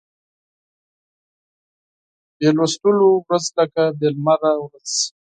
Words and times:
بې 2.37 2.49
لوستلو 2.57 3.07
ورځ 3.27 3.45
لکه 3.57 3.81
بې 3.97 4.07
لمره 4.15 4.51
ورځ 4.63 4.89